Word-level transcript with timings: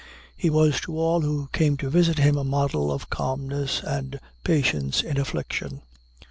He 0.35 0.49
was 0.49 0.81
to 0.81 0.97
all 0.97 1.21
who 1.21 1.47
came 1.53 1.77
to 1.77 1.87
visit 1.91 2.17
him 2.17 2.35
a 2.35 2.43
model 2.43 2.91
of 2.91 3.11
calmness 3.11 3.83
and 3.83 4.19
patience 4.43 5.03
in 5.03 5.19
affliction. 5.19 5.83